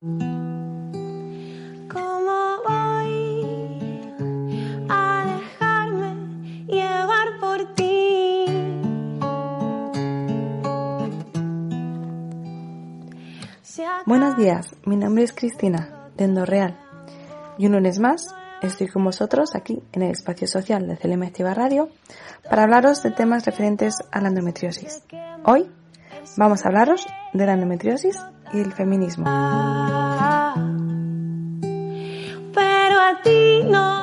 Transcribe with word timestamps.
¿Cómo 0.00 0.20
voy 2.68 3.42
a 4.88 5.24
dejarme 5.26 6.14
llevar 6.68 7.40
por 7.40 7.74
ti? 7.74 8.44
Buenos 14.06 14.36
días, 14.36 14.76
mi 14.84 14.94
nombre 14.94 15.24
es 15.24 15.32
Cristina, 15.32 16.08
de 16.16 16.26
Endorreal. 16.26 16.78
Y 17.58 17.66
un 17.66 17.72
lunes 17.72 17.98
más 17.98 18.36
estoy 18.62 18.86
con 18.86 19.02
vosotros 19.02 19.56
aquí 19.56 19.82
en 19.90 20.02
el 20.02 20.12
espacio 20.12 20.46
social 20.46 20.86
de 20.86 20.96
CLM 20.96 21.24
Activa 21.24 21.54
Radio 21.54 21.88
para 22.48 22.62
hablaros 22.62 23.02
de 23.02 23.10
temas 23.10 23.44
referentes 23.44 23.96
a 24.12 24.20
la 24.20 24.28
endometriosis. 24.28 25.02
Hoy 25.44 25.68
vamos 26.36 26.64
a 26.64 26.68
hablaros 26.68 27.06
de 27.32 27.46
la 27.46 27.54
endometriosis 27.54 28.18
y 28.52 28.60
el 28.60 28.72
feminismo. 28.72 29.24
Pero 32.54 33.00
a 33.00 33.20
ti 33.22 33.62
no 33.64 33.98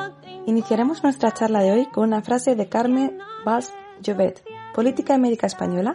Iniciaremos 0.46 1.02
nuestra 1.02 1.32
charla 1.32 1.60
de 1.60 1.72
hoy 1.72 1.86
con 1.86 2.04
una 2.04 2.22
frase 2.22 2.54
de 2.54 2.68
Carmen 2.68 3.18
Valls 3.44 3.72
Jovet, 4.04 4.44
política 4.76 5.16
y 5.16 5.18
médica 5.18 5.48
española, 5.48 5.94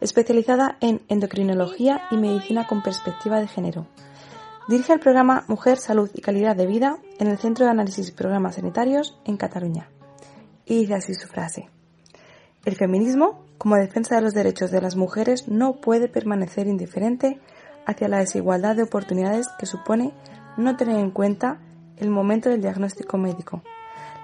especializada 0.00 0.76
en 0.80 1.02
endocrinología 1.08 2.02
y 2.10 2.16
medicina 2.16 2.66
con 2.66 2.82
perspectiva 2.82 3.38
de 3.38 3.46
género. 3.46 3.86
Dirige 4.66 4.94
el 4.94 4.98
programa 4.98 5.44
Mujer, 5.46 5.78
Salud 5.78 6.10
y 6.12 6.22
Calidad 6.22 6.56
de 6.56 6.66
Vida 6.66 6.98
en 7.20 7.28
el 7.28 7.38
Centro 7.38 7.66
de 7.66 7.70
Análisis 7.70 8.08
y 8.08 8.12
Programas 8.12 8.56
Sanitarios 8.56 9.16
en 9.24 9.36
Cataluña. 9.36 9.88
Y 10.66 10.80
dice 10.80 10.94
así 10.94 11.14
su 11.14 11.28
frase. 11.28 11.68
El 12.64 12.74
feminismo, 12.74 13.43
como 13.58 13.76
defensa 13.76 14.16
de 14.16 14.22
los 14.22 14.34
derechos 14.34 14.70
de 14.70 14.80
las 14.80 14.96
mujeres, 14.96 15.48
no 15.48 15.80
puede 15.80 16.08
permanecer 16.08 16.66
indiferente 16.66 17.40
hacia 17.86 18.08
la 18.08 18.18
desigualdad 18.18 18.76
de 18.76 18.82
oportunidades 18.82 19.48
que 19.58 19.66
supone 19.66 20.12
no 20.56 20.76
tener 20.76 20.96
en 20.96 21.10
cuenta 21.10 21.58
el 21.96 22.10
momento 22.10 22.48
del 22.48 22.60
diagnóstico 22.60 23.18
médico, 23.18 23.62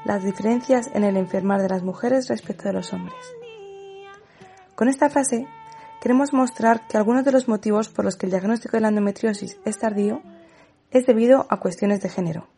las 0.04 0.24
diferencias 0.24 0.90
en 0.94 1.04
el 1.04 1.16
enfermar 1.16 1.60
de 1.60 1.68
las 1.68 1.82
mujeres 1.82 2.28
respecto 2.28 2.64
de 2.64 2.72
los 2.72 2.92
hombres. 2.92 3.18
Con 4.74 4.88
esta 4.88 5.10
frase 5.10 5.46
queremos 6.00 6.32
mostrar 6.32 6.86
que 6.86 6.96
algunos 6.96 7.24
de 7.24 7.32
los 7.32 7.48
motivos 7.48 7.88
por 7.88 8.04
los 8.04 8.16
que 8.16 8.26
el 8.26 8.32
diagnóstico 8.32 8.76
de 8.76 8.80
la 8.80 8.88
endometriosis 8.88 9.58
es 9.64 9.78
tardío 9.78 10.22
es 10.90 11.06
debido 11.06 11.46
a 11.50 11.60
cuestiones 11.60 12.00
de 12.00 12.08
género. 12.08 12.48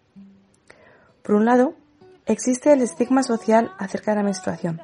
Por 1.22 1.34
un 1.34 1.44
lado, 1.44 1.74
existe 2.26 2.72
el 2.72 2.82
estigma 2.82 3.22
social 3.22 3.72
acerca 3.78 4.12
de 4.12 4.16
la 4.18 4.22
menstruación. 4.22 4.80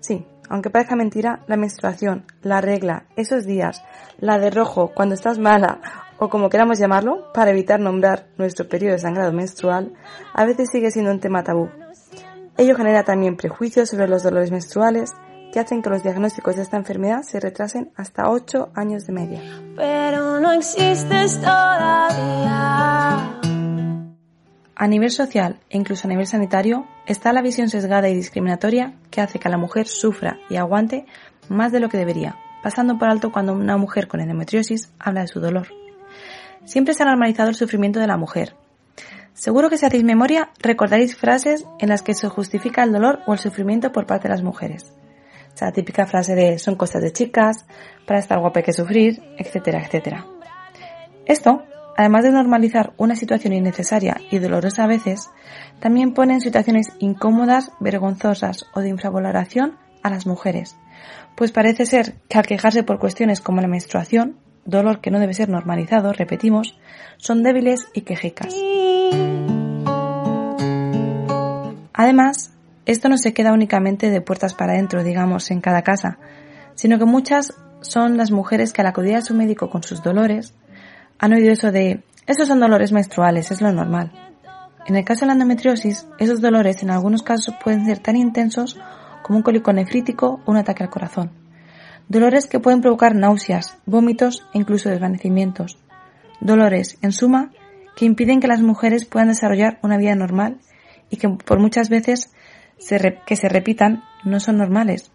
Sí, 0.00 0.26
aunque 0.48 0.70
parezca 0.70 0.96
mentira, 0.96 1.44
la 1.46 1.56
menstruación, 1.56 2.24
la 2.42 2.60
regla, 2.60 3.04
esos 3.16 3.44
días, 3.44 3.82
la 4.18 4.38
de 4.38 4.50
rojo 4.50 4.92
cuando 4.94 5.14
estás 5.14 5.38
mala 5.38 5.80
o 6.18 6.28
como 6.28 6.50
queramos 6.50 6.78
llamarlo, 6.78 7.32
para 7.32 7.50
evitar 7.50 7.78
nombrar 7.80 8.26
nuestro 8.36 8.68
periodo 8.68 8.94
de 8.94 8.98
sangrado 8.98 9.32
menstrual, 9.32 9.94
a 10.34 10.44
veces 10.44 10.68
sigue 10.70 10.90
siendo 10.90 11.12
un 11.12 11.20
tema 11.20 11.44
tabú. 11.44 11.68
Ello 12.56 12.74
genera 12.74 13.04
también 13.04 13.36
prejuicios 13.36 13.88
sobre 13.90 14.08
los 14.08 14.24
dolores 14.24 14.50
menstruales 14.50 15.14
que 15.52 15.60
hacen 15.60 15.80
que 15.80 15.90
los 15.90 16.02
diagnósticos 16.02 16.56
de 16.56 16.62
esta 16.62 16.76
enfermedad 16.76 17.22
se 17.22 17.38
retrasen 17.40 17.92
hasta 17.96 18.28
8 18.30 18.70
años 18.74 19.06
de 19.06 19.12
media. 19.12 19.40
pero 19.76 20.40
no 20.40 20.50
existes 20.52 21.40
todavía. 21.40 23.37
A 24.80 24.86
nivel 24.86 25.10
social 25.10 25.58
e 25.70 25.76
incluso 25.76 26.06
a 26.06 26.10
nivel 26.10 26.28
sanitario 26.28 26.86
está 27.04 27.32
la 27.32 27.42
visión 27.42 27.68
sesgada 27.68 28.08
y 28.08 28.14
discriminatoria 28.14 28.94
que 29.10 29.20
hace 29.20 29.40
que 29.40 29.48
la 29.48 29.58
mujer 29.58 29.88
sufra 29.88 30.38
y 30.48 30.54
aguante 30.54 31.04
más 31.48 31.72
de 31.72 31.80
lo 31.80 31.88
que 31.88 31.98
debería, 31.98 32.36
pasando 32.62 32.96
por 32.96 33.10
alto 33.10 33.32
cuando 33.32 33.54
una 33.54 33.76
mujer 33.76 34.06
con 34.06 34.20
endometriosis 34.20 34.92
habla 35.00 35.22
de 35.22 35.26
su 35.26 35.40
dolor. 35.40 35.66
Siempre 36.64 36.94
se 36.94 37.02
ha 37.02 37.06
normalizado 37.06 37.48
el 37.48 37.56
sufrimiento 37.56 37.98
de 37.98 38.06
la 38.06 38.16
mujer. 38.16 38.54
Seguro 39.32 39.68
que 39.68 39.78
si 39.78 39.84
hacéis 39.84 40.04
memoria 40.04 40.50
recordaréis 40.60 41.16
frases 41.16 41.66
en 41.80 41.88
las 41.88 42.02
que 42.02 42.14
se 42.14 42.28
justifica 42.28 42.84
el 42.84 42.92
dolor 42.92 43.18
o 43.26 43.32
el 43.32 43.40
sufrimiento 43.40 43.90
por 43.90 44.06
parte 44.06 44.28
de 44.28 44.34
las 44.34 44.44
mujeres. 44.44 44.92
La 45.60 45.72
típica 45.72 46.06
frase 46.06 46.36
de 46.36 46.60
son 46.60 46.76
cosas 46.76 47.02
de 47.02 47.12
chicas, 47.12 47.66
para 48.06 48.20
estar 48.20 48.38
guapa 48.38 48.60
hay 48.60 48.64
que 48.64 48.72
sufrir, 48.72 49.20
etcétera, 49.38 49.82
etcétera. 49.84 50.24
Esto, 51.26 51.64
además 51.98 52.22
de 52.22 52.30
normalizar 52.30 52.92
una 52.96 53.16
situación 53.16 53.52
innecesaria 53.52 54.20
y 54.30 54.38
dolorosa 54.38 54.84
a 54.84 54.86
veces, 54.86 55.30
también 55.80 56.14
pone 56.14 56.34
en 56.34 56.40
situaciones 56.40 56.92
incómodas, 57.00 57.72
vergonzosas 57.80 58.66
o 58.72 58.80
de 58.80 58.88
infravaloración 58.88 59.76
a 60.04 60.10
las 60.10 60.24
mujeres, 60.24 60.76
pues 61.36 61.50
parece 61.50 61.86
ser 61.86 62.14
que 62.28 62.38
al 62.38 62.46
quejarse 62.46 62.84
por 62.84 63.00
cuestiones 63.00 63.40
como 63.40 63.60
la 63.60 63.66
menstruación, 63.66 64.36
dolor 64.64 65.00
que 65.00 65.10
no 65.10 65.18
debe 65.18 65.34
ser 65.34 65.48
normalizado, 65.48 66.12
repetimos, 66.12 66.78
son 67.16 67.42
débiles 67.42 67.88
y 67.92 68.02
quejicas. 68.02 68.54
Además, 71.92 72.52
esto 72.86 73.08
no 73.08 73.18
se 73.18 73.34
queda 73.34 73.52
únicamente 73.52 74.08
de 74.08 74.20
puertas 74.20 74.54
para 74.54 74.74
adentro, 74.74 75.02
digamos, 75.02 75.50
en 75.50 75.60
cada 75.60 75.82
casa, 75.82 76.20
sino 76.76 76.96
que 77.00 77.06
muchas 77.06 77.54
son 77.80 78.16
las 78.16 78.30
mujeres 78.30 78.72
que 78.72 78.82
al 78.82 78.86
acudir 78.86 79.16
a 79.16 79.20
su 79.20 79.34
médico 79.34 79.68
con 79.68 79.82
sus 79.82 80.00
dolores 80.00 80.54
han 81.18 81.32
oído 81.32 81.52
eso 81.52 81.72
de 81.72 82.02
esos 82.28 82.46
son 82.46 82.60
dolores 82.60 82.92
menstruales, 82.92 83.50
es 83.50 83.62
lo 83.62 83.72
normal. 83.72 84.12
En 84.86 84.96
el 84.96 85.04
caso 85.04 85.20
de 85.20 85.28
la 85.28 85.32
endometriosis, 85.32 86.06
esos 86.18 86.42
dolores 86.42 86.82
en 86.82 86.90
algunos 86.90 87.22
casos 87.22 87.54
pueden 87.64 87.86
ser 87.86 88.00
tan 88.00 88.16
intensos 88.16 88.78
como 89.22 89.38
un 89.38 89.42
cólico 89.42 89.72
nefrítico 89.72 90.40
o 90.44 90.50
un 90.50 90.58
ataque 90.58 90.82
al 90.82 90.90
corazón. 90.90 91.30
Dolores 92.06 92.46
que 92.46 92.60
pueden 92.60 92.82
provocar 92.82 93.14
náuseas, 93.14 93.78
vómitos 93.86 94.46
e 94.52 94.58
incluso 94.58 94.90
desvanecimientos. 94.90 95.78
Dolores, 96.40 96.98
en 97.00 97.12
suma, 97.12 97.50
que 97.96 98.04
impiden 98.04 98.40
que 98.40 98.46
las 98.46 98.60
mujeres 98.60 99.06
puedan 99.06 99.28
desarrollar 99.28 99.78
una 99.82 99.96
vida 99.96 100.14
normal 100.14 100.58
y 101.10 101.16
que 101.16 101.30
por 101.30 101.58
muchas 101.58 101.88
veces 101.88 102.30
que 103.26 103.36
se 103.36 103.48
repitan 103.48 104.04
no 104.24 104.38
son 104.38 104.58
normales. 104.58 105.10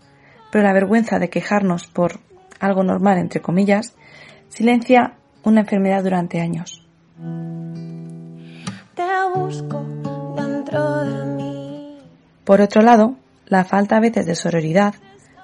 Pero 0.51 0.65
la 0.65 0.73
vergüenza 0.73 1.19
de 1.19 1.29
quejarnos 1.29 1.85
por 1.87 2.19
algo 2.59 2.83
normal, 2.83 3.19
entre 3.19 3.41
comillas, 3.41 3.95
silencia 4.49 5.17
una 5.43 5.61
enfermedad 5.61 6.03
durante 6.03 6.39
años. 6.39 6.87
Te 8.95 9.03
busco 9.33 9.83
dentro 10.35 11.03
de 11.03 11.25
mí. 11.35 11.97
Por 12.43 12.61
otro 12.61 12.81
lado, 12.81 13.15
la 13.47 13.63
falta 13.63 13.97
a 13.97 13.99
veces 13.99 14.25
de 14.25 14.35
sororidad, 14.35 14.95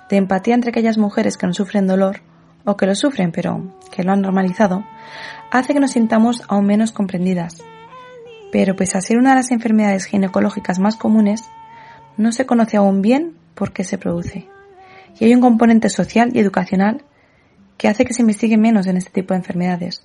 de 0.09 0.17
empatía 0.17 0.55
entre 0.55 0.71
aquellas 0.71 0.97
mujeres 0.97 1.37
que 1.37 1.47
no 1.47 1.53
sufren 1.53 1.87
dolor 1.87 2.21
o 2.65 2.77
que 2.77 2.85
lo 2.85 2.95
sufren 2.95 3.31
pero 3.31 3.75
que 3.91 4.03
lo 4.03 4.11
han 4.11 4.21
normalizado, 4.21 4.83
hace 5.51 5.73
que 5.73 5.79
nos 5.79 5.91
sintamos 5.91 6.43
aún 6.47 6.65
menos 6.65 6.91
comprendidas. 6.91 7.63
Pero 8.51 8.75
pese 8.75 8.97
a 8.97 9.01
ser 9.01 9.17
una 9.17 9.31
de 9.31 9.37
las 9.37 9.51
enfermedades 9.51 10.05
ginecológicas 10.05 10.79
más 10.79 10.95
comunes, 10.95 11.43
no 12.17 12.31
se 12.31 12.45
conoce 12.45 12.77
aún 12.77 13.01
bien 13.01 13.35
por 13.55 13.71
qué 13.73 13.83
se 13.83 13.97
produce. 13.97 14.47
Y 15.19 15.25
hay 15.25 15.35
un 15.35 15.41
componente 15.41 15.89
social 15.89 16.31
y 16.33 16.39
educacional 16.39 17.03
que 17.79 17.87
hace 17.87 18.05
que 18.05 18.13
se 18.13 18.21
investigue 18.21 18.57
menos 18.57 18.85
en 18.85 18.97
este 18.97 19.09
tipo 19.09 19.33
de 19.33 19.39
enfermedades. 19.39 20.03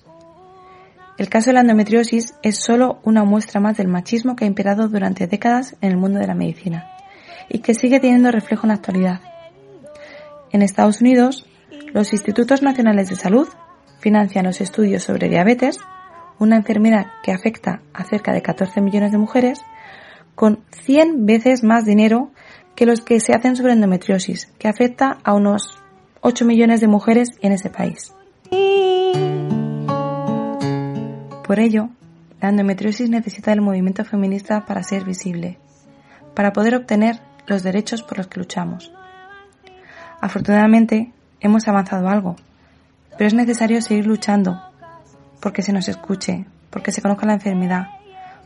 El 1.17 1.29
caso 1.29 1.49
de 1.49 1.53
la 1.53 1.61
endometriosis 1.61 2.33
es 2.41 2.57
solo 2.57 2.99
una 3.03 3.25
muestra 3.25 3.59
más 3.59 3.77
del 3.77 3.89
machismo 3.89 4.35
que 4.35 4.45
ha 4.45 4.47
imperado 4.47 4.87
durante 4.87 5.27
décadas 5.27 5.75
en 5.81 5.91
el 5.91 5.97
mundo 5.97 6.19
de 6.19 6.27
la 6.27 6.35
medicina 6.35 6.89
y 7.49 7.59
que 7.59 7.73
sigue 7.73 7.99
teniendo 7.99 8.31
reflejo 8.31 8.63
en 8.63 8.69
la 8.69 8.75
actualidad. 8.75 9.19
En 10.51 10.61
Estados 10.61 11.01
Unidos, 11.01 11.45
los 11.93 12.13
Institutos 12.13 12.61
Nacionales 12.61 13.09
de 13.09 13.17
Salud 13.17 13.47
financian 13.99 14.45
los 14.45 14.61
estudios 14.61 15.03
sobre 15.03 15.27
diabetes, 15.27 15.77
una 16.39 16.55
enfermedad 16.55 17.07
que 17.23 17.33
afecta 17.33 17.81
a 17.93 18.05
cerca 18.05 18.31
de 18.31 18.41
14 18.41 18.79
millones 18.79 19.11
de 19.11 19.17
mujeres, 19.17 19.59
con 20.33 20.63
100 20.71 21.25
veces 21.25 21.63
más 21.63 21.85
dinero 21.85 22.31
que 22.75 22.85
los 22.85 23.01
que 23.01 23.19
se 23.19 23.33
hacen 23.33 23.57
sobre 23.57 23.73
endometriosis, 23.73 24.47
que 24.59 24.69
afecta 24.69 25.17
a 25.23 25.33
unos 25.33 25.81
8 26.27 26.43
millones 26.43 26.81
de 26.81 26.87
mujeres 26.87 27.29
en 27.41 27.51
ese 27.51 27.69
país. 27.69 28.11
Por 31.45 31.59
ello, 31.59 31.89
la 32.41 32.49
endometriosis 32.49 33.11
necesita 33.11 33.51
del 33.51 33.61
movimiento 33.61 34.03
feminista 34.03 34.65
para 34.65 34.81
ser 34.81 35.03
visible, 35.03 35.59
para 36.33 36.51
poder 36.51 36.73
obtener 36.73 37.19
los 37.45 37.61
derechos 37.61 38.01
por 38.01 38.17
los 38.17 38.25
que 38.25 38.39
luchamos. 38.39 38.91
Afortunadamente, 40.19 41.11
hemos 41.41 41.67
avanzado 41.67 42.07
algo, 42.07 42.37
pero 43.19 43.27
es 43.27 43.35
necesario 43.35 43.79
seguir 43.83 44.07
luchando, 44.07 44.59
porque 45.39 45.61
se 45.61 45.73
nos 45.73 45.87
escuche, 45.87 46.47
porque 46.71 46.91
se 46.91 47.03
conozca 47.03 47.27
la 47.27 47.33
enfermedad, 47.33 47.89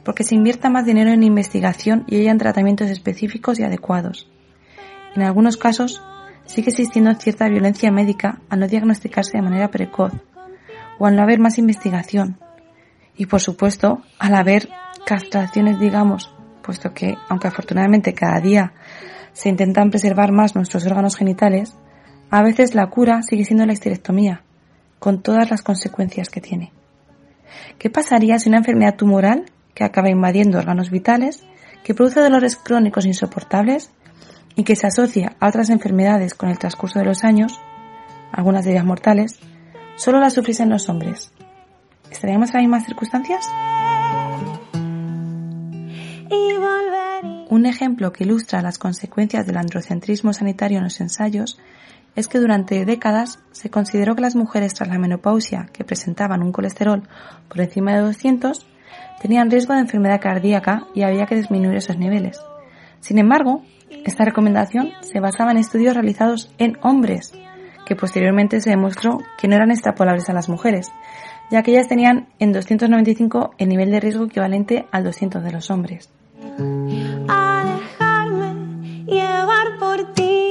porque 0.04 0.26
se 0.26 0.36
invierta 0.36 0.70
más 0.70 0.86
dinero 0.86 1.12
en 1.12 1.24
investigación 1.24 2.04
y 2.08 2.20
hayan 2.20 2.40
tratamientos 2.40 2.90
específicos 2.90 3.58
y 3.58 3.64
adecuados. 3.64 4.30
En 5.16 5.22
algunos 5.22 5.56
casos, 5.56 6.04
sigue 6.50 6.72
existiendo 6.72 7.14
cierta 7.14 7.48
violencia 7.48 7.92
médica 7.92 8.42
al 8.50 8.60
no 8.60 8.68
diagnosticarse 8.68 9.38
de 9.38 9.44
manera 9.44 9.70
precoz 9.70 10.14
o 10.98 11.06
al 11.06 11.16
no 11.16 11.22
haber 11.22 11.40
más 11.40 11.60
investigación. 11.60 12.40
Y 13.16 13.28
por 13.28 13.40
supuesto, 13.40 14.02
al 14.18 14.34
haber 14.34 14.68
castraciones, 15.06 15.80
digamos, 15.80 16.34
puesto 16.64 16.92
que, 16.92 17.16
aunque 17.30 17.48
afortunadamente 17.48 18.16
cada 18.16 18.42
día 18.42 18.74
se 19.32 19.50
intentan 19.50 19.92
preservar 19.92 20.32
más 20.32 20.56
nuestros 20.56 20.88
órganos 20.88 21.16
genitales, 21.16 21.76
a 22.32 22.42
veces 22.42 22.74
la 22.74 22.88
cura 22.88 23.22
sigue 23.22 23.46
siendo 23.46 23.68
la 23.68 23.74
histerectomía, 23.74 24.42
con 24.98 25.22
todas 25.22 25.52
las 25.52 25.62
consecuencias 25.62 26.30
que 26.30 26.42
tiene. 26.42 26.74
¿Qué 27.78 27.92
pasaría 27.92 28.40
si 28.40 28.50
una 28.50 28.58
enfermedad 28.58 28.96
tumoral 28.96 29.46
que 29.76 29.84
acaba 29.84 30.10
invadiendo 30.10 30.58
órganos 30.58 30.90
vitales, 30.90 31.44
que 31.84 31.94
produce 31.94 32.22
dolores 32.22 32.56
crónicos 32.56 33.06
insoportables 33.06 33.92
y 34.60 34.66
que 34.66 34.76
se 34.76 34.88
asocia 34.88 35.38
a 35.40 35.48
otras 35.48 35.70
enfermedades 35.70 36.34
con 36.34 36.50
el 36.50 36.60
transcurso 36.60 37.00
de 37.00 37.06
los 37.06 37.24
años, 37.24 37.62
algunas 38.30 38.66
de 38.66 38.72
ellas 38.72 38.84
mortales, 38.84 39.40
solo 39.96 40.20
las 40.20 40.34
sufriesen 40.34 40.70
los 40.70 40.90
hombres? 40.90 41.32
¿Estaríamos 42.12 42.50
en 42.50 42.56
las 42.56 42.64
mismas 42.64 42.86
circunstancias? 42.86 43.50
Un 47.50 47.66
ejemplo 47.68 48.12
que 48.12 48.26
ilustra 48.26 48.62
las 48.62 48.78
consecuencias 48.78 49.48
del 49.48 49.56
androcentrismo 49.56 50.34
sanitario 50.34 50.80
en 50.80 50.84
los 50.84 51.00
ensayos 51.00 51.58
es 52.18 52.28
que 52.28 52.40
durante 52.40 52.84
décadas 52.84 53.40
se 53.54 53.70
consideró 53.70 54.14
que 54.14 54.24
las 54.24 54.36
mujeres 54.36 54.74
tras 54.74 54.90
la 54.90 55.00
menopausia 55.00 55.70
que 55.72 55.86
presentaban 55.86 56.44
un 56.44 56.52
colesterol 56.52 57.08
por 57.48 57.62
encima 57.62 57.94
de 57.94 58.02
200 58.02 58.68
tenían 59.22 59.50
riesgo 59.50 59.74
de 59.74 59.80
enfermedad 59.80 60.20
cardíaca 60.20 60.86
y 60.94 61.04
había 61.04 61.28
que 61.28 61.36
disminuir 61.36 61.78
esos 61.78 61.98
niveles. 61.98 62.42
Sin 63.00 63.18
embargo, 63.18 63.64
esta 64.06 64.26
recomendación 64.26 64.92
se 65.02 65.20
basaba 65.20 65.52
en 65.52 65.58
estudios 65.58 65.94
realizados 65.94 66.52
en 66.58 66.78
hombres, 66.82 67.34
que 67.86 67.96
posteriormente 67.96 68.60
se 68.62 68.70
demostró 68.70 69.20
que 69.38 69.48
no 69.48 69.56
eran 69.56 69.72
extrapolables 69.72 70.30
a 70.30 70.34
las 70.34 70.50
mujeres, 70.50 70.92
ya 71.50 71.64
que 71.64 71.72
ellas 71.72 71.88
tenían 71.88 72.28
en 72.38 72.52
295 72.52 73.52
el 73.58 73.70
nivel 73.70 73.90
de 73.92 74.00
riesgo 74.00 74.26
equivalente 74.26 74.86
al 74.92 75.04
200 75.04 75.44
de 75.44 75.52
los 75.52 75.72
hombres. 75.72 76.10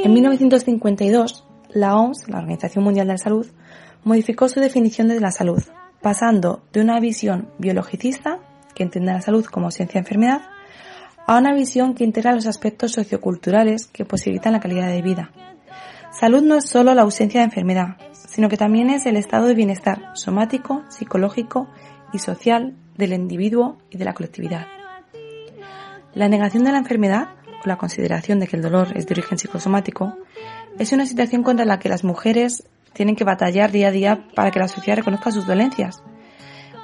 En 0.04 0.12
1952, 0.14 1.44
la 1.70 1.96
OMS, 1.96 2.28
la 2.28 2.38
Organización 2.38 2.82
Mundial 2.82 3.06
de 3.06 3.12
la 3.12 3.18
Salud, 3.18 3.46
modificó 4.04 4.48
su 4.48 4.58
definición 4.60 5.08
de 5.08 5.20
la 5.20 5.30
salud, 5.30 5.62
pasando 6.00 6.62
de 6.72 6.80
una 6.80 6.98
visión 6.98 7.50
biologicista, 7.58 8.38
que 8.74 8.84
entiende 8.84 9.12
la 9.12 9.20
salud 9.20 9.44
como 9.44 9.70
ciencia-enfermedad, 9.70 10.40
a 11.28 11.36
una 11.36 11.52
visión 11.52 11.92
que 11.92 12.04
integra 12.04 12.32
los 12.32 12.46
aspectos 12.46 12.92
socioculturales 12.92 13.86
que 13.88 14.06
posibilitan 14.06 14.54
la 14.54 14.60
calidad 14.60 14.88
de 14.88 15.02
vida. 15.02 15.30
Salud 16.10 16.40
no 16.40 16.54
es 16.54 16.66
solo 16.66 16.94
la 16.94 17.02
ausencia 17.02 17.40
de 17.40 17.44
enfermedad, 17.44 17.98
sino 18.12 18.48
que 18.48 18.56
también 18.56 18.88
es 18.88 19.04
el 19.04 19.14
estado 19.14 19.46
de 19.46 19.54
bienestar 19.54 20.12
somático, 20.14 20.84
psicológico 20.88 21.68
y 22.14 22.18
social 22.18 22.74
del 22.96 23.12
individuo 23.12 23.76
y 23.90 23.98
de 23.98 24.06
la 24.06 24.14
colectividad. 24.14 24.68
La 26.14 26.30
negación 26.30 26.64
de 26.64 26.72
la 26.72 26.78
enfermedad 26.78 27.28
o 27.62 27.68
la 27.68 27.76
consideración 27.76 28.40
de 28.40 28.46
que 28.46 28.56
el 28.56 28.62
dolor 28.62 28.96
es 28.96 29.06
de 29.06 29.12
origen 29.12 29.36
psicosomático 29.36 30.16
es 30.78 30.92
una 30.92 31.04
situación 31.04 31.42
contra 31.42 31.66
la 31.66 31.78
que 31.78 31.90
las 31.90 32.04
mujeres 32.04 32.66
tienen 32.94 33.16
que 33.16 33.24
batallar 33.24 33.70
día 33.70 33.88
a 33.88 33.92
día 33.92 34.28
para 34.34 34.50
que 34.50 34.60
la 34.60 34.68
sociedad 34.68 34.96
reconozca 34.96 35.30
sus 35.30 35.46
dolencias. 35.46 36.02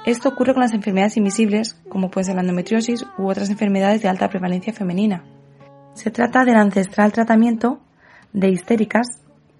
Esto 0.05 0.29
ocurre 0.29 0.53
con 0.53 0.61
las 0.61 0.73
enfermedades 0.73 1.17
invisibles, 1.17 1.81
como 1.89 2.11
puede 2.11 2.25
ser 2.25 2.35
la 2.35 2.41
endometriosis 2.41 3.03
u 3.17 3.27
otras 3.27 3.49
enfermedades 3.49 4.03
de 4.03 4.07
alta 4.07 4.29
prevalencia 4.29 4.71
femenina. 4.71 5.23
Se 5.95 6.11
trata 6.11 6.45
del 6.45 6.57
ancestral 6.57 7.11
tratamiento 7.11 7.79
de 8.31 8.49
histéricas, 8.49 9.07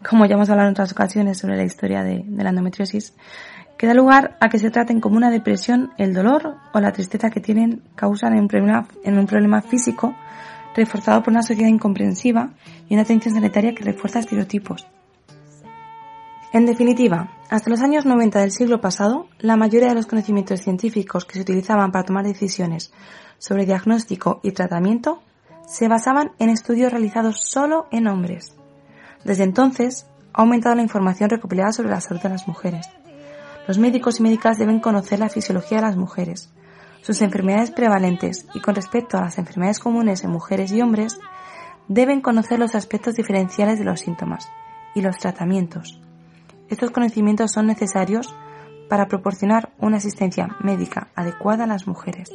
como 0.07 0.27
ya 0.27 0.35
hemos 0.35 0.51
hablado 0.51 0.67
en 0.67 0.73
otras 0.73 0.91
ocasiones 0.91 1.39
sobre 1.39 1.57
la 1.57 1.63
historia 1.63 2.03
de, 2.03 2.23
la 2.27 2.49
endometriosis, 2.49 3.15
que 3.75 3.87
da 3.87 3.95
lugar 3.95 4.37
a 4.39 4.49
que 4.49 4.59
se 4.59 4.69
traten 4.69 5.01
como 5.01 5.17
una 5.17 5.31
depresión 5.31 5.91
el 5.97 6.13
dolor 6.13 6.57
o 6.73 6.79
la 6.79 6.91
tristeza 6.91 7.31
que 7.31 7.41
tienen 7.41 7.81
causan 7.95 8.33
en 8.33 8.41
un 8.41 8.47
problema, 8.47 8.87
en 9.03 9.17
un 9.17 9.25
problema 9.25 9.63
físico 9.63 10.15
reforzado 10.75 11.23
por 11.23 11.31
una 11.31 11.41
sociedad 11.41 11.69
incomprensiva 11.69 12.51
y 12.87 12.93
una 12.93 13.01
atención 13.01 13.33
sanitaria 13.33 13.73
que 13.73 13.83
refuerza 13.83 14.19
estereotipos. 14.19 14.85
En 16.55 16.65
definitiva, 16.65 17.33
hasta 17.49 17.69
los 17.69 17.81
años 17.81 18.05
90 18.05 18.39
del 18.39 18.51
siglo 18.51 18.79
pasado, 18.79 19.27
la 19.39 19.57
mayoría 19.57 19.89
de 19.89 19.95
los 19.95 20.05
conocimientos 20.05 20.61
científicos 20.61 21.25
que 21.25 21.33
se 21.33 21.41
utilizaban 21.41 21.91
para 21.91 22.05
tomar 22.05 22.23
decisiones 22.23 22.93
sobre 23.39 23.65
diagnóstico 23.65 24.39
y 24.41 24.53
tratamiento 24.53 25.21
se 25.67 25.89
basaban 25.89 26.31
en 26.39 26.49
estudios 26.49 26.93
realizados 26.93 27.41
solo 27.41 27.87
en 27.91 28.07
hombres. 28.07 28.55
Desde 29.25 29.43
entonces, 29.43 30.07
ha 30.31 30.43
aumentado 30.43 30.75
la 30.75 30.81
información 30.81 31.29
recopilada 31.29 31.73
sobre 31.73 31.89
la 31.89 31.99
salud 31.99 32.21
de 32.21 32.29
las 32.29 32.47
mujeres. 32.47 32.87
Los 33.67 33.77
médicos 33.77 34.21
y 34.21 34.23
médicas 34.23 34.57
deben 34.57 34.79
conocer 34.79 35.19
la 35.19 35.27
fisiología 35.27 35.79
de 35.79 35.87
las 35.87 35.97
mujeres, 35.97 36.53
sus 37.01 37.21
enfermedades 37.21 37.71
prevalentes 37.71 38.47
y 38.53 38.61
con 38.61 38.75
respecto 38.75 39.17
a 39.17 39.23
las 39.23 39.37
enfermedades 39.39 39.79
comunes 39.79 40.23
en 40.23 40.31
mujeres 40.31 40.71
y 40.71 40.81
hombres, 40.81 41.19
deben 41.89 42.21
conocer 42.21 42.59
los 42.59 42.75
aspectos 42.75 43.15
diferenciales 43.15 43.77
de 43.77 43.83
los 43.83 43.99
síntomas 43.99 44.47
y 44.93 45.01
los 45.01 45.17
tratamientos. 45.17 45.99
Estos 46.69 46.91
conocimientos 46.91 47.51
son 47.51 47.67
necesarios 47.67 48.35
para 48.89 49.07
proporcionar 49.07 49.71
una 49.79 49.97
asistencia 49.97 50.55
médica 50.61 51.09
adecuada 51.15 51.65
a 51.65 51.67
las 51.67 51.87
mujeres, 51.87 52.31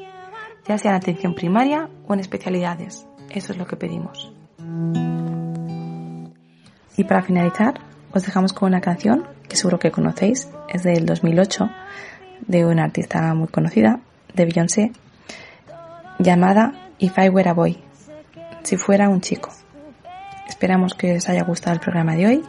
ya 0.67 0.79
sea 0.79 0.93
en 0.93 0.97
atención 0.97 1.35
primaria 1.35 1.89
o 2.07 2.15
en 2.15 2.21
especialidades. 2.21 3.07
Eso 3.31 3.53
es 3.53 3.59
lo 3.59 3.67
que 3.67 3.77
pedimos. 3.77 4.33
Y 6.97 7.05
para 7.05 7.23
finalizar, 7.23 7.81
os 8.13 8.25
dejamos 8.25 8.53
con 8.53 8.69
una 8.69 8.81
canción 8.81 9.27
que 9.49 9.57
seguro 9.57 9.79
que 9.79 9.91
conocéis, 9.91 10.49
es 10.69 10.83
del 10.83 11.07
2008, 11.07 11.69
de 12.47 12.67
una 12.67 12.85
artista 12.85 13.35
muy 13.35 13.49
conocida, 13.49 14.01
de 14.35 14.45
Beyoncé 14.45 14.93
llamada 16.19 16.73
If 16.99 17.19
I 17.19 17.29
Were 17.31 17.49
a 17.49 17.55
Boy, 17.55 17.79
si 18.63 18.77
fuera 18.77 19.09
un 19.09 19.21
chico. 19.21 19.51
Esperamos 20.49 20.95
que 20.95 21.17
os 21.17 21.29
haya 21.29 21.43
gustado 21.43 21.75
el 21.75 21.81
programa 21.81 22.15
de 22.15 22.27
hoy 22.27 22.45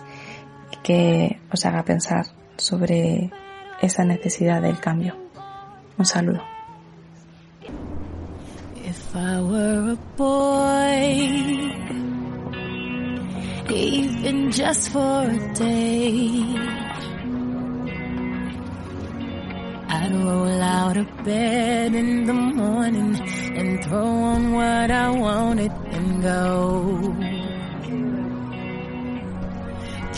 que 0.83 1.39
os 1.51 1.65
haga 1.65 1.83
pensar 1.83 2.25
sobre 2.57 3.31
esa 3.81 4.03
necesidad 4.03 4.61
del 4.61 4.79
cambio. 4.79 5.15
Un 5.97 6.05
saludo. 6.05 6.41
If 8.83 9.15
I 9.15 9.41
were 9.41 9.91
a 9.91 9.97
boy, 10.17 11.71
even 13.73 14.51
just 14.51 14.91
for 14.91 15.23
a 15.23 15.53
day. 15.53 16.81
I'd 19.87 20.15
roll 20.15 20.61
out 20.61 20.97
of 20.97 21.07
bed 21.23 21.93
in 21.93 22.25
the 22.25 22.33
morning 22.33 23.15
and 23.55 23.83
throw 23.83 24.07
on 24.07 24.53
what 24.53 24.89
I 24.89 25.09
wanted 25.11 25.71
and 25.91 26.23
go. 26.23 27.40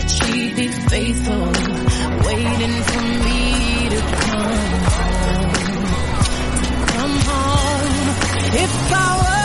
That 0.00 0.10
she'd 0.10 0.54
be 0.54 0.68
faithful, 0.68 1.46
waiting 2.26 2.82
for 2.90 3.02
me 3.26 3.88
to 3.94 4.00
come 4.22 4.70
home. 4.94 5.52
Come 6.94 7.16
home. 7.30 7.96
If 8.64 8.92
I 8.92 9.08
were 9.22 9.37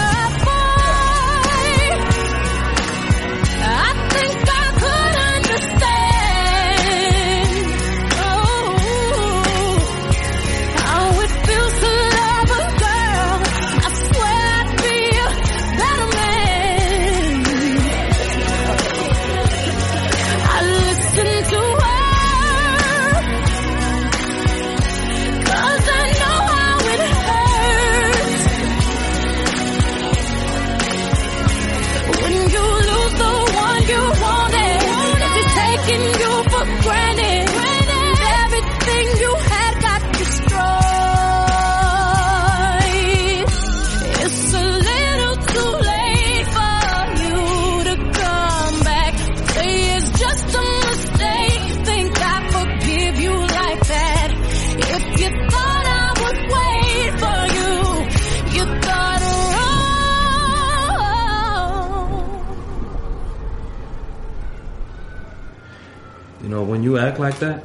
know, 66.53 66.63
when 66.63 66.83
you 66.83 66.97
act 66.99 67.19
like 67.19 67.39
that, 67.39 67.63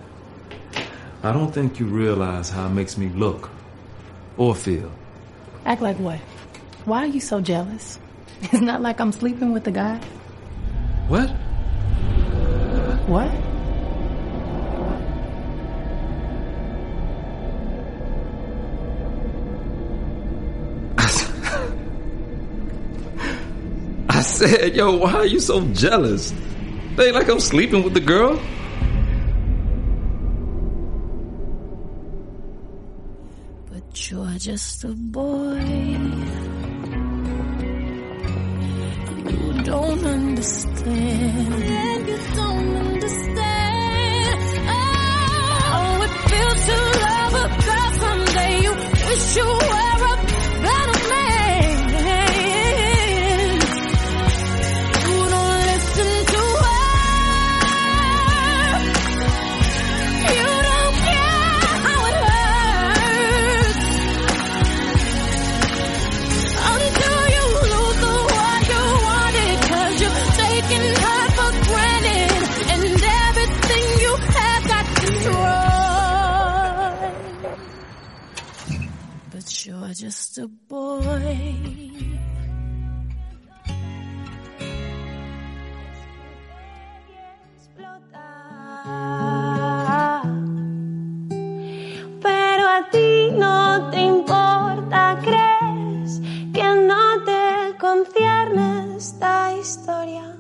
I 1.22 1.32
don't 1.32 1.52
think 1.52 1.78
you 1.78 1.86
realize 1.86 2.48
how 2.48 2.66
it 2.66 2.70
makes 2.70 2.96
me 2.96 3.08
look 3.10 3.50
or 4.38 4.54
feel. 4.54 4.90
Act 5.66 5.82
like 5.82 5.98
what? 5.98 6.18
Why 6.86 7.00
are 7.04 7.06
you 7.06 7.20
so 7.20 7.40
jealous? 7.40 7.98
It's 8.40 8.60
not 8.62 8.80
like 8.80 9.00
I'm 9.00 9.10
sleeping 9.12 9.52
with 9.52 9.64
the 9.64 9.72
guy. 9.72 9.98
What? 11.08 11.28
What? 13.08 13.28
I 24.08 24.20
said, 24.22 24.74
yo, 24.76 24.96
why 24.98 25.12
are 25.14 25.26
you 25.26 25.40
so 25.40 25.60
jealous? 25.72 26.32
Ain't 26.98 27.14
like 27.14 27.28
I'm 27.28 27.40
sleeping 27.40 27.82
with 27.82 27.94
the 27.94 28.00
girl. 28.00 28.40
Just 34.38 34.84
a 34.84 34.88
boy. 34.88 35.58
You 39.26 39.62
don't 39.64 40.04
understand. 40.04 41.64
You 42.08 42.18
don't 42.36 42.76
understand. 42.76 43.67
Just 79.94 80.36
a 80.36 80.46
boy. 80.68 81.00
Pero 92.20 92.68
a 92.68 92.88
ti 92.92 93.30
no 93.32 93.88
te 93.90 94.00
importa, 94.02 95.18
crees 95.22 96.20
que 96.52 96.62
no 96.86 97.24
te 97.24 97.78
concierne 97.78 98.94
esta 98.98 99.56
historia. 99.56 100.36